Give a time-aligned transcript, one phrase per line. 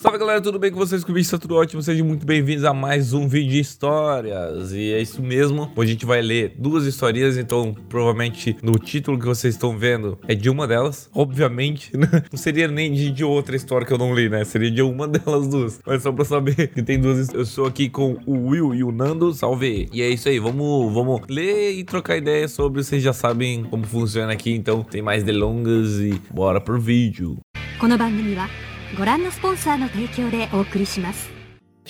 [0.00, 1.02] Salve galera, tudo bem com vocês?
[1.02, 5.02] Comigo está tudo ótimo, sejam muito bem-vindos a mais um vídeo de histórias E é
[5.02, 9.54] isso mesmo, hoje a gente vai ler duas historinhas, então provavelmente no título que vocês
[9.54, 12.06] estão vendo é de uma delas Obviamente, né?
[12.30, 14.44] não seria nem de, de outra história que eu não li, né?
[14.44, 17.90] Seria de uma delas duas Mas só pra saber que tem duas, eu estou aqui
[17.90, 21.82] com o Will e o Nando, salve E é isso aí, vamos, vamos ler e
[21.82, 26.60] trocar ideia sobre, vocês já sabem como funciona aqui Então tem mais delongas e bora
[26.60, 27.36] pro vídeo
[27.80, 28.48] この番組は
[28.96, 31.37] ご覧のスポンサーの提供でお送りします。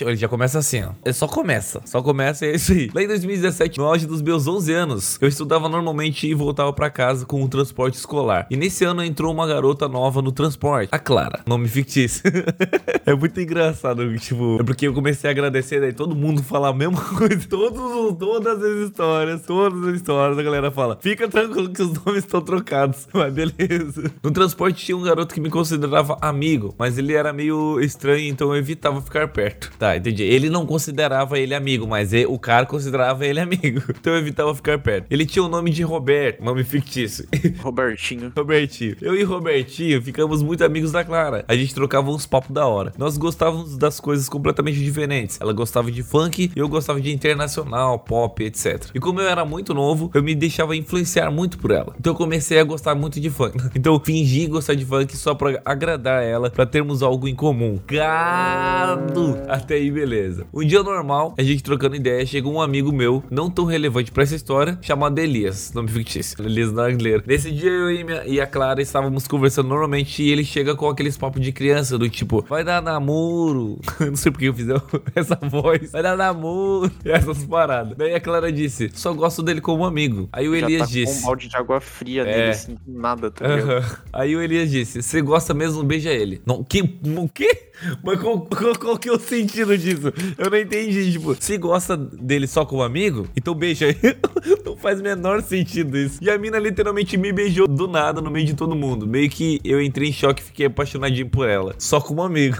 [0.04, 0.90] Ele já começa assim, ó.
[1.04, 1.80] Ele só começa.
[1.84, 2.90] Só começa e é isso aí.
[2.94, 6.90] Lá em 2017, no auge dos meus 11 anos, eu estudava normalmente e voltava para
[6.90, 8.46] casa com o transporte escolar.
[8.50, 10.88] E nesse ano entrou uma garota nova no transporte.
[10.92, 11.40] A Clara.
[11.46, 12.22] Nome fictício.
[13.04, 14.58] é muito engraçado, tipo...
[14.60, 17.48] É porque eu comecei a agradecer, daí todo mundo fala a mesma coisa.
[17.48, 20.98] Todos, todas as histórias, todas as histórias, a galera fala.
[21.00, 23.08] Fica tranquilo que os nomes estão trocados.
[23.12, 24.10] Mas beleza.
[24.22, 28.48] No transporte tinha um garoto que me considerava amigo, mas ele era meio estranho, então
[28.48, 29.70] eu evitava ficar perto.
[29.78, 30.22] Tá, entendi.
[30.22, 33.82] Ele não considerava ele amigo, mas ele- o cara considerava ele amigo.
[33.98, 35.06] Então eu evitava ficar perto.
[35.10, 37.26] Ele tinha o nome de Roberto, nome fictício.
[37.60, 38.32] Robertinho.
[38.36, 38.96] Robertinho.
[39.02, 41.44] Eu e Robertinho ficamos muito amigos da Clara.
[41.48, 42.92] A gente trocava uns papos da hora.
[42.96, 45.38] Nós gostávamos das coisas completamente diferentes.
[45.40, 48.86] Ela gostava de funk e eu gostava de internacional, pop, etc.
[48.94, 51.94] E como eu era muito novo, eu me deixava influenciar muito por ela.
[51.98, 53.56] Então eu comecei a gostar muito de funk.
[53.74, 57.78] Então eu fingi gostar de funk só pra agradar ela, pra termos algo em comum.
[57.86, 59.38] Gado!
[59.48, 60.46] Até aí, beleza.
[60.52, 64.22] Um dia normal, a gente trocando ideia, chegou um amigo meu, não tão relevante pra
[64.22, 66.36] essa história, chamado Elias, nome fictício.
[66.44, 67.22] Elias Narguileiro.
[67.26, 70.88] Nesse dia eu e, minha- e a Clara estávamos conversando normalmente e ele chega com
[70.88, 73.78] aqueles papos de criança, do tipo, vai dar namoro.
[74.00, 74.66] não sei porque eu fiz
[75.14, 75.90] essa voz.
[75.92, 76.90] Vai dar namoro.
[77.04, 77.96] E essas paradas.
[77.96, 80.28] Daí a Clara disse, só gosto dele como amigo.
[80.32, 81.22] Aí o Já Elias tá com disse.
[81.22, 82.24] um balde de água fria É.
[82.24, 83.70] nele, assim, nada, tá ligado?
[83.70, 83.96] Aham.
[84.12, 85.82] Aí o Elias disse: Você gosta mesmo?
[85.84, 86.40] Beija ele.
[86.46, 86.82] Não, que?
[87.16, 87.68] O quê?
[88.02, 90.12] Mas qual, qual, qual que é o sentido disso?
[90.36, 91.12] Eu não entendi.
[91.12, 93.98] Tipo, se gosta dele só como amigo, então beija ele.
[94.64, 96.18] Não faz o menor sentido isso.
[96.22, 99.06] E a mina literalmente me beijou do nada no meio de todo mundo.
[99.06, 101.74] Meio que eu entrei em choque e fiquei apaixonadinho por ela.
[101.78, 102.56] Só como amigo.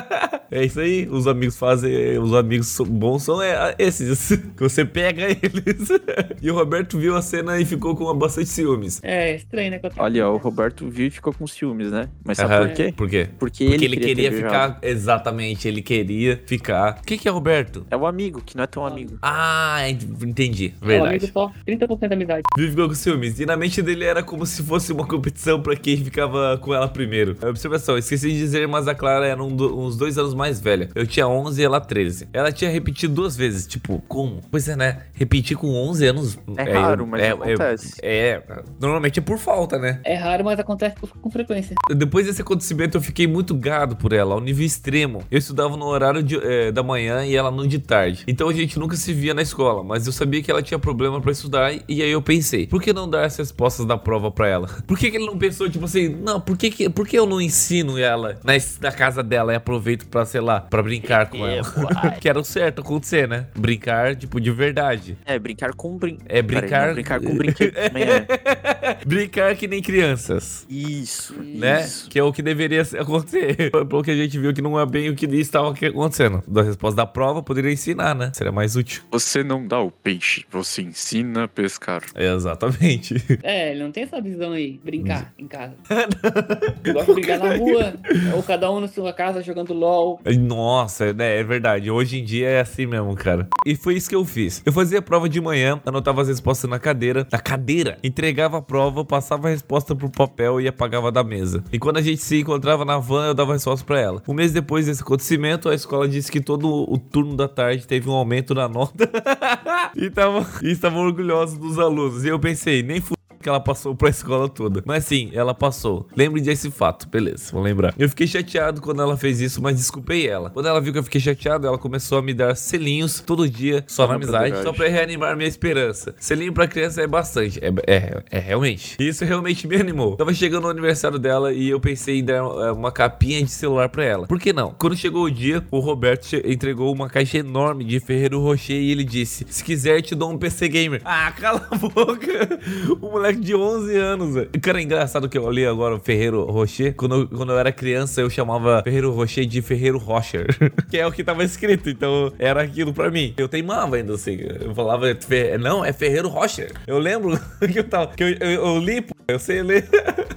[0.50, 1.08] é isso aí.
[1.10, 2.18] Os amigos fazem.
[2.18, 4.28] Os amigos bons são é, esses.
[4.56, 5.88] Que você pega eles.
[6.42, 9.00] e o Roberto viu a cena e ficou com bastante ciúmes.
[9.02, 9.78] É, estranho, né?
[9.78, 12.08] que eu tô- Olha, o Roberto viu e ficou com ciúmes, né?
[12.24, 12.66] Mas sabe Aham.
[12.68, 12.92] por quê?
[12.96, 13.28] Por quê?
[13.38, 14.74] Porque, Porque ele, ter queria beijado.
[14.74, 14.78] ficar.
[14.82, 16.98] Exatamente, ele queria ficar.
[17.02, 17.86] O que, que é Roberto?
[17.90, 19.18] É o amigo, que não é tão amigo.
[19.22, 20.74] Ah, ent- entendi.
[20.82, 22.42] É um amigo só, 30% da amizade.
[22.56, 23.38] Ficou com ciúmes.
[23.40, 26.88] E na mente dele era como se fosse uma competição pra quem ficava com ela
[26.88, 27.36] primeiro.
[27.42, 30.88] Observação, esqueci de dizer, mas a Clara era um do- uns dois anos mais velha.
[30.94, 32.28] Eu tinha 11 e ela 13.
[32.32, 33.66] Ela tinha repetido duas vezes.
[33.66, 34.40] Tipo, como?
[34.50, 35.02] Pois é, né?
[35.14, 36.38] Repetir com 11 anos.
[36.56, 37.94] É raro, mas acontece.
[38.02, 38.42] É,
[38.80, 40.00] normalmente é por falta, né?
[40.04, 41.74] É raro, mas acontece com- com frequência.
[41.94, 45.22] Depois desse acontecimento, eu fiquei muito gado por ela, ao nível extremo.
[45.30, 48.24] Eu estudava no horário de- eh, da manhã e ela no de tarde.
[48.26, 51.20] Então a gente nunca se via na escola, mas eu sabia que ela tinha problema
[51.22, 54.46] pra estudar e aí eu pensei, por que não dar as respostas da prova pra
[54.46, 54.68] ela?
[54.86, 57.26] Por que, que ele não pensou, tipo assim, não, por que, que, por que eu
[57.26, 61.46] não ensino ela na, na casa dela e aproveito pra, sei lá, pra brincar com
[61.46, 61.62] ela?
[62.20, 63.46] que era o certo acontecer, né?
[63.56, 65.16] Brincar, tipo, de verdade.
[65.24, 66.18] É, brincar com brin...
[66.26, 68.98] É Peraí, brincar- não, brincar com brinquedo é.
[69.04, 70.66] brincar que nem crianças.
[70.68, 71.82] Isso, né?
[71.84, 72.08] isso.
[72.08, 73.70] Que é o que deveria acontecer.
[73.70, 76.42] Pelo que a gente viu que não é bem o que estava acontecendo.
[76.46, 78.30] Da resposta da prova, poderia ensinar, né?
[78.34, 79.02] Seria mais útil.
[79.10, 80.97] Você não dá o peixe, você ensina
[81.42, 82.02] a pescar.
[82.14, 83.14] Exatamente.
[83.42, 85.74] É, ele não tem essa visão aí, brincar em casa.
[86.84, 87.94] Eu gosto de brincar na rua,
[88.34, 90.20] ou cada um na sua casa jogando LOL.
[90.38, 91.38] Nossa, né?
[91.38, 91.90] É verdade.
[91.90, 93.48] Hoje em dia é assim mesmo, cara.
[93.64, 94.62] E foi isso que eu fiz.
[94.64, 97.26] Eu fazia a prova de manhã, anotava as respostas na cadeira.
[97.30, 97.98] Na cadeira!
[98.02, 101.62] Entregava a prova, passava a resposta pro papel e apagava da mesa.
[101.72, 104.22] E quando a gente se encontrava na van, eu dava a resposta pra ela.
[104.26, 108.08] Um mês depois desse acontecimento, a escola disse que todo o turno da tarde teve
[108.08, 109.08] um aumento na nota.
[109.96, 112.24] e estavam e estavam orgulhosos dos alunos.
[112.24, 113.00] E eu pensei, nem
[113.40, 114.82] que ela passou pra escola toda.
[114.84, 116.06] Mas sim, ela passou.
[116.16, 117.94] Lembre desse fato, beleza, vou lembrar.
[117.98, 120.50] Eu fiquei chateado quando ela fez isso, mas desculpei ela.
[120.50, 123.84] Quando ela viu que eu fiquei chateado, ela começou a me dar selinhos todo dia,
[123.86, 126.14] só na Uma amizade, só pra reanimar minha esperança.
[126.18, 127.60] Selinho pra criança é bastante.
[127.62, 128.96] É, é, é realmente.
[128.98, 130.16] E Isso realmente me animou.
[130.16, 133.88] Tava chegando o aniversário dela e eu pensei em dar é, uma capinha de celular
[133.88, 134.26] pra ela.
[134.26, 134.74] Por que não?
[134.78, 139.04] Quando chegou o dia, o Roberto entregou uma caixa enorme de Ferreiro Rocher e ele
[139.04, 141.00] disse: Se quiser, te dou um PC gamer.
[141.04, 142.58] Ah, cala a boca.
[143.00, 144.50] O moleque de 11 anos, velho.
[144.60, 146.94] Cara, é engraçado que eu olhei agora o Ferreiro Rocher.
[146.94, 150.46] Quando, eu- quando eu era criança, eu chamava Ferreiro Rocher de Ferreiro Rocher.
[150.90, 151.88] que é o que tava escrito.
[151.90, 153.34] Então, era aquilo pra mim.
[153.36, 154.38] Eu teimava ainda, assim.
[154.60, 156.72] Eu falava, "Fer- não, é Ferreiro Rocher.
[156.86, 157.38] Eu lembro
[157.72, 158.08] que eu tava.
[158.08, 159.04] Que eu, eu, eu li.
[159.26, 159.86] Eu sei ler.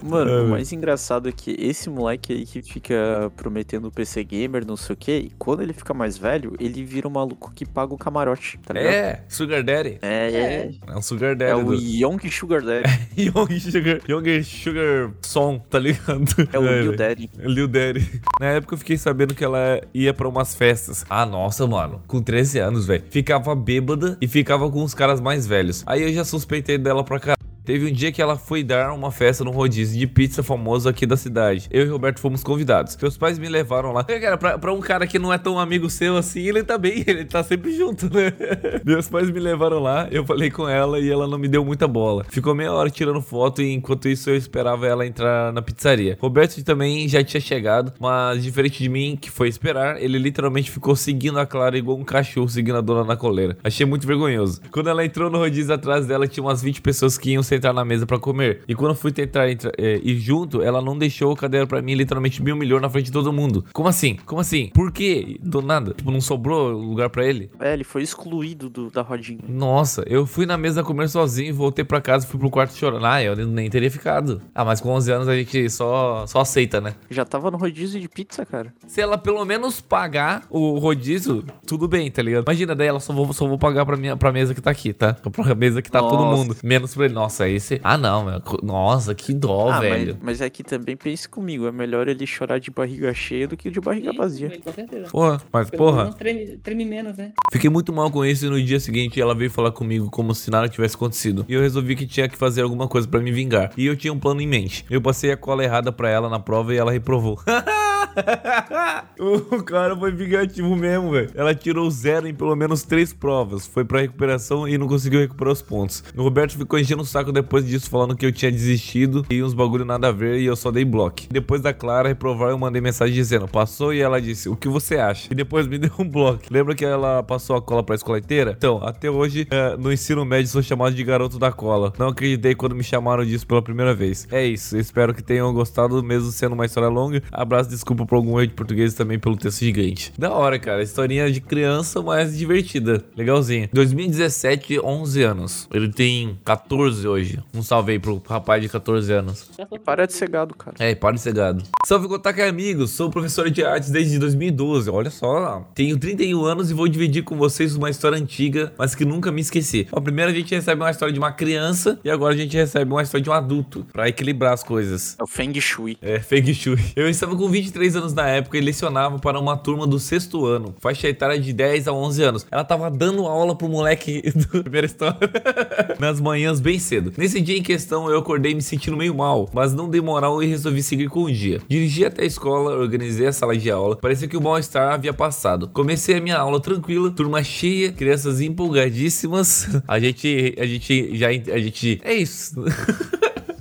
[0.04, 4.66] Mano, É, o mais engraçado é que esse moleque aí que fica prometendo PC gamer,
[4.66, 7.66] não sei o que, e quando ele fica mais velho, ele vira um maluco que
[7.66, 8.94] paga o camarote, tá ligado?
[8.94, 9.98] É, Sugar Daddy.
[10.02, 10.72] É, é.
[10.88, 11.62] É um Sugar É, Daddy.
[11.62, 12.90] o do- Young Sugar Daddy.
[13.18, 16.48] Young Sugar, Young Sugar Song, tá ligado?
[16.52, 16.98] É o Lil velho.
[16.98, 17.30] Daddy.
[17.40, 18.22] Lil Daddy.
[18.40, 21.06] Na época eu fiquei sabendo que ela ia pra umas festas.
[21.10, 22.02] Ah, nossa, mano.
[22.08, 23.04] Com 13 anos, velho.
[23.10, 25.84] Ficava bêbada e ficava com os caras mais velhos.
[25.86, 27.41] Aí eu já suspeitei dela pra caralho.
[27.64, 31.06] Teve um dia que ela foi dar uma festa no rodízio de pizza famoso aqui
[31.06, 31.68] da cidade.
[31.70, 32.98] Eu e Roberto fomos convidados.
[33.00, 34.04] Meus pais me levaram lá.
[34.04, 37.04] Cara, pra, pra um cara que não é tão amigo seu assim, ele tá bem,
[37.06, 38.34] ele tá sempre junto, né?
[38.84, 41.88] Meus pais me levaram lá, eu falei com ela e ela não me deu muita
[41.88, 42.26] bola.
[42.30, 46.18] Ficou meia hora tirando foto e enquanto isso eu esperava ela entrar na pizzaria.
[46.20, 50.96] Roberto também já tinha chegado, mas diferente de mim, que foi esperar, ele literalmente ficou
[50.96, 53.56] seguindo a Clara igual um cachorro seguindo a dona na coleira.
[53.64, 54.62] Achei muito vergonhoso.
[54.72, 57.84] Quando ela entrou no rodízio atrás dela, tinha umas 20 pessoas que iam sentar na
[57.84, 58.62] mesa pra comer.
[58.68, 61.82] E quando eu fui tentar entrar, é, ir junto, ela não deixou a cadeira pra
[61.82, 63.66] mim, literalmente me humilhou na frente de todo mundo.
[63.74, 64.18] Como assim?
[64.26, 64.68] Como assim?
[64.74, 65.38] Por quê?
[65.42, 65.94] Do nada.
[65.94, 67.50] Tipo, não sobrou lugar pra ele?
[67.60, 69.40] É, ele foi excluído do- da rodinha.
[69.48, 73.06] Nossa, eu fui na mesa comer sozinho, voltei pra casa, fui pro quarto chorando.
[73.06, 74.42] Ah, eu nem teria ficado.
[74.56, 76.94] Ah, mas com 11 anos a gente só, só aceita, né?
[77.10, 78.74] Já tava no rodízio de pizza, cara.
[78.88, 82.44] Se ela pelo menos pagar o rodízio, tudo bem, tá ligado?
[82.44, 84.94] Imagina, daí ela só vou, só vou pagar pra, minha, pra mesa que tá aqui,
[84.94, 85.14] tá?
[85.14, 86.38] Pra mesa que tá todo Nossa.
[86.38, 86.56] mundo.
[86.64, 87.14] Menos pra ele.
[87.14, 87.80] Nossa, esse.
[87.84, 88.42] Ah, não, meu.
[88.64, 90.16] Nossa, que dó, ah, velho.
[90.16, 93.56] mas, mas é que também pense comigo, é melhor ele chorar de barriga cheia do
[93.58, 94.52] que de barriga vazia.
[94.64, 95.10] Com certeza.
[95.10, 97.32] Porra, mas Pelo porra, menos treme, treme menos, né?
[97.52, 100.50] fiquei muito mal com isso e no dia seguinte ela veio falar comigo como se
[100.52, 101.46] nada tivesse acontecido.
[101.48, 103.72] E eu resolvi que tinha que fazer alguma coisa pra me vingar.
[103.78, 104.86] E eu tinha um plano em mente.
[104.90, 107.40] Eu passei a cola errada pra ela na prova e ela reprovou.
[109.20, 111.32] o cara foi vingativo mesmo, velho.
[111.36, 113.66] Ela tirou zero em pelo menos três provas.
[113.68, 116.04] Foi pra recuperação e não conseguiu recuperar os pontos.
[116.16, 119.54] O Roberto ficou enchendo o saco depois disso, falando que eu tinha desistido e uns
[119.54, 121.22] bagulho nada a ver e eu só dei bloco.
[121.30, 124.98] Depois da Clara reprovar, eu mandei mensagem dizendo: passou e ela disse: o que você
[124.98, 125.28] acha?
[125.32, 126.42] E depois me deu um bloco.
[126.50, 128.56] Lembra que ela passou a cola pra escola inteira?
[128.58, 131.94] Então, até hoje, eh, no ensino médio, sou chamado de garoto da cola.
[131.98, 134.28] Não acreditei quando me chamaram disso pela primeira vez.
[134.32, 137.22] É isso, espero que tenham gostado, mesmo sendo uma história longa.
[137.32, 140.14] Abraço, desculpa por algum erro de português também pelo texto gigante.
[140.18, 140.84] Da hora, cara.
[140.84, 143.04] Historinha de criança, mas divertida.
[143.16, 143.70] Legalzinha.
[143.74, 145.68] 2017, 11 anos.
[145.74, 147.40] Ele tem 14 hoje.
[147.54, 149.50] Um salve aí pro rapaz de 14 anos.
[149.72, 150.76] E para de ser gado, cara.
[150.80, 151.64] É, para de ser gado.
[151.86, 154.90] Salve Kotaka amigos, sou professor de artes desde 2012.
[154.90, 159.06] Olha só, tenho 31 anos e vou dividir com vocês uma história antiga, mas que
[159.06, 159.88] nunca me esqueci.
[159.92, 162.92] Ó, primeiro a gente recebe uma história de uma criança e agora a gente recebe
[162.92, 165.16] uma história de um adulto, pra equilibrar as coisas.
[165.20, 165.98] É o Feng Shui.
[166.02, 166.78] É, Feng Shui.
[166.96, 170.76] Eu estava com 23 anos na época e lecionava para uma turma do sexto ano,
[170.80, 172.48] faixa etária de 10 a 11 anos.
[172.50, 175.18] Ela tava dando aula pro moleque da primeira história
[176.00, 177.14] nas manhãs bem cedo.
[177.18, 180.48] Nesse dia em questão, eu acordei me sentindo meio mal, mas não dei moral e
[180.48, 181.62] resolvi seguir com o dia.
[181.68, 185.68] Dirigi até a escola, organizei a sala de aula, parecia que o mal-estar havia passado.
[185.70, 189.70] Comecei a minha aula tranquila, turma cheia, crianças empolgadíssimas.
[189.88, 192.56] A gente, a gente já, a gente, é isso.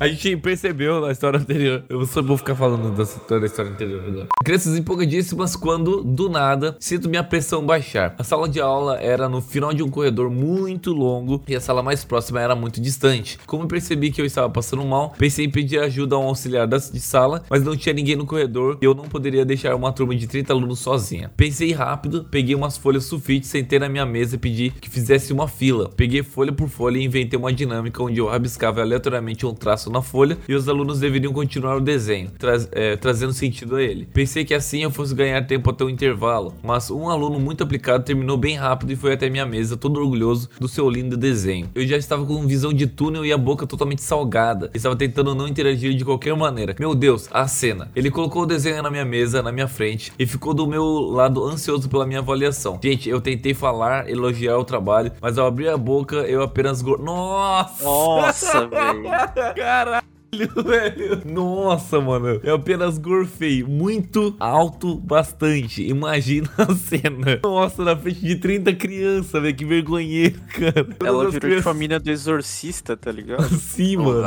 [0.00, 1.84] A gente percebeu na história anterior.
[1.86, 4.28] Eu só vou ficar falando da história, da história anterior agora.
[4.42, 8.14] Crianças empolgadíssimas quando, do nada, sinto minha pressão baixar.
[8.18, 11.82] A sala de aula era no final de um corredor muito longo e a sala
[11.82, 13.38] mais próxima era muito distante.
[13.46, 16.78] Como percebi que eu estava passando mal, pensei em pedir ajuda a um auxiliar da-
[16.78, 20.16] de sala, mas não tinha ninguém no corredor e eu não poderia deixar uma turma
[20.16, 21.30] de 30 alunos sozinha.
[21.36, 25.46] Pensei rápido, peguei umas folhas sulfite, sentei na minha mesa e pedi que fizesse uma
[25.46, 25.90] fila.
[25.94, 30.02] Peguei folha por folha e inventei uma dinâmica onde eu rabiscava aleatoriamente um traço na
[30.02, 34.06] folha e os alunos deveriam continuar o desenho, traz- é, trazendo sentido a ele.
[34.12, 38.04] Pensei que assim eu fosse ganhar tempo até o intervalo, mas um aluno muito aplicado
[38.04, 41.68] terminou bem rápido e foi até minha mesa, todo orgulhoso do seu lindo desenho.
[41.74, 44.70] Eu já estava com visão de túnel e a boca totalmente salgada.
[44.74, 46.74] Estava tentando não interagir de qualquer maneira.
[46.78, 47.90] Meu Deus, a cena.
[47.96, 51.44] Ele colocou o desenho na minha mesa, na minha frente, e ficou do meu lado
[51.44, 52.78] ansioso pela minha avaliação.
[52.82, 56.82] Gente, eu tentei falar, elogiar o trabalho, mas ao abrir a boca eu apenas.
[56.82, 57.84] go- Nossa!
[57.84, 59.02] Nossa, velho.
[59.80, 60.09] Caralho!
[60.64, 61.22] velho.
[61.24, 62.40] Nossa, mano.
[62.42, 65.82] Eu apenas gorfei muito alto bastante.
[65.86, 67.40] Imagina a cena.
[67.42, 69.54] Nossa, na frente de 30 crianças, velho.
[69.54, 70.84] Que vergonheiro, cara.
[70.84, 73.48] Todas Ela virou de crianças- família do exorcista, tá ligado?
[73.58, 74.20] Sim, mano.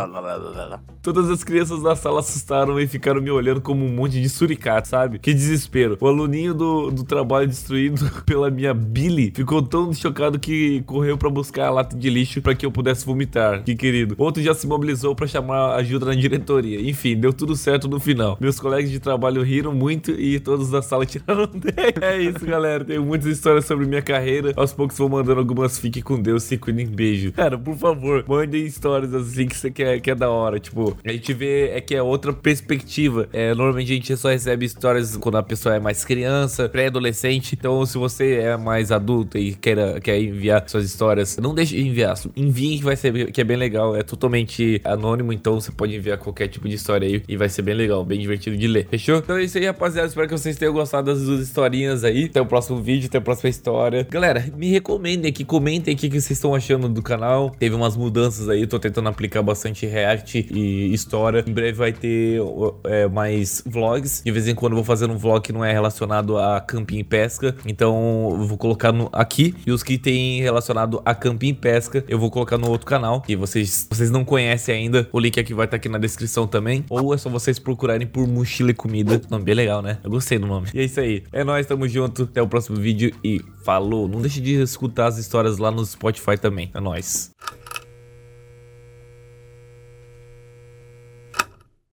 [1.01, 4.87] Todas as crianças da sala assustaram e ficaram me olhando como um monte de suricato,
[4.87, 5.19] sabe?
[5.19, 5.97] Que desespero.
[5.99, 11.29] O aluninho do, do trabalho destruído pela minha Billy ficou tão chocado que correu pra
[11.29, 13.63] buscar a lata de lixo pra que eu pudesse vomitar.
[13.63, 14.15] Que querido.
[14.17, 16.81] Outro já se mobilizou pra chamar ajuda na diretoria.
[16.81, 18.37] Enfim, deu tudo certo no final.
[18.39, 21.73] Meus colegas de trabalho riram muito e todos da sala tiraram 10.
[22.01, 22.83] É isso, galera.
[22.83, 24.53] Tenho muitas histórias sobre minha carreira.
[24.55, 25.77] Aos poucos vou mandando algumas.
[25.77, 26.87] Fique com Deus, se cuidem.
[26.87, 27.31] Beijo.
[27.33, 30.59] Cara, por favor, mandem histórias assim que você quer, que é da hora.
[30.59, 33.27] Tipo, a gente vê é que é outra perspectiva.
[33.31, 37.55] É, normalmente a gente só recebe histórias quando a pessoa é mais criança, pré-adolescente.
[37.57, 41.87] Então, se você é mais adulto e queira, quer enviar suas histórias, não deixe de
[41.87, 42.13] enviar.
[42.35, 43.95] Envie que vai ser que é bem legal.
[43.95, 47.61] É totalmente anônimo, então você pode enviar qualquer tipo de história aí e vai ser
[47.61, 48.87] bem legal, bem divertido de ler.
[48.89, 49.17] Fechou?
[49.17, 50.07] Então é isso aí, rapaziada.
[50.07, 52.25] Espero que vocês tenham gostado das duas historinhas aí.
[52.25, 54.07] Até o próximo vídeo, até a próxima história.
[54.09, 57.49] Galera, me recomendem aqui, comentem aqui o que vocês estão achando do canal.
[57.51, 61.43] Teve umas mudanças aí, tô tentando aplicar bastante react e história.
[61.45, 62.39] Em breve vai ter
[62.85, 64.21] é, mais vlogs.
[64.23, 66.99] De vez em quando eu vou fazendo um vlog que não é relacionado a camping
[66.99, 67.55] e pesca.
[67.65, 69.55] Então eu vou colocar no, aqui.
[69.65, 73.21] E os que tem relacionado a camping e pesca, eu vou colocar no outro canal.
[73.21, 75.07] Que vocês, vocês não conhecem ainda.
[75.11, 76.85] O link aqui vai estar aqui na descrição também.
[76.89, 79.21] Ou é só vocês procurarem por mochila e comida.
[79.29, 79.99] Nome bem legal, né?
[80.03, 80.67] Eu gostei do nome.
[80.73, 81.23] E é isso aí.
[81.31, 82.23] É nóis, tamo junto.
[82.23, 84.07] Até o próximo vídeo e falou.
[84.07, 86.71] Não deixe de escutar as histórias lá no Spotify também.
[86.73, 87.31] É nóis.